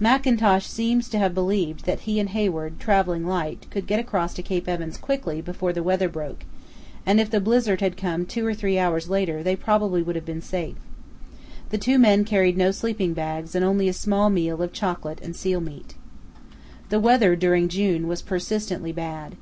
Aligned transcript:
Mackintosh 0.00 0.66
seems 0.66 1.08
to 1.08 1.18
have 1.20 1.36
believed 1.36 1.84
that 1.84 2.00
he 2.00 2.18
and 2.18 2.30
Hayward, 2.30 2.80
travelling 2.80 3.24
light, 3.24 3.68
could 3.70 3.86
get 3.86 4.00
across 4.00 4.34
to 4.34 4.42
Cape 4.42 4.66
Evans 4.68 4.96
quickly 4.96 5.40
before 5.40 5.72
the 5.72 5.84
weather 5.84 6.08
broke, 6.08 6.42
and 7.06 7.20
if 7.20 7.30
the 7.30 7.38
blizzard 7.40 7.80
had 7.80 7.96
come 7.96 8.26
two 8.26 8.44
or 8.44 8.52
three 8.54 8.76
hours 8.76 9.08
later 9.08 9.40
they 9.40 9.54
probably 9.54 10.02
would 10.02 10.16
have 10.16 10.24
been 10.24 10.42
safe. 10.42 10.74
The 11.70 11.78
two 11.78 11.96
men 11.96 12.24
carried 12.24 12.56
no 12.56 12.72
sleeping 12.72 13.14
bags 13.14 13.54
and 13.54 13.64
only 13.64 13.86
a 13.88 13.92
small 13.92 14.30
meal 14.30 14.62
of 14.62 14.72
chocolate 14.72 15.20
and 15.22 15.36
seal 15.36 15.60
meat. 15.60 15.94
The 16.88 16.98
weather 16.98 17.36
during 17.36 17.68
June 17.68 18.08
was 18.08 18.20
persistently 18.20 18.90
bad. 18.90 19.36